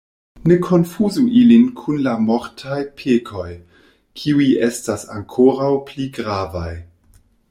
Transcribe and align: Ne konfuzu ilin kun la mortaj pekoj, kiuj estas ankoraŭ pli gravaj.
Ne 0.49 0.55
konfuzu 0.67 1.25
ilin 1.41 1.65
kun 1.81 1.99
la 2.07 2.15
mortaj 2.29 2.79
pekoj, 3.01 3.45
kiuj 4.21 4.47
estas 4.69 5.05
ankoraŭ 5.17 5.71
pli 5.91 6.09
gravaj. 6.17 6.71